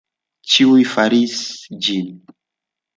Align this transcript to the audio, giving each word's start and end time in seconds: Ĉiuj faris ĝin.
Ĉiuj 0.53 0.87
faris 0.95 1.37
ĝin. 1.89 2.13